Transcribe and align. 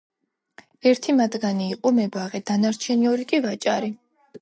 ერთი 0.91 1.15
მათგანი 1.19 1.69
იყო 1.75 1.93
მებაღე, 1.99 2.43
დანარჩენი 2.51 3.15
ორი 3.15 3.33
კი 3.33 3.47
ვაჭარი. 3.49 3.97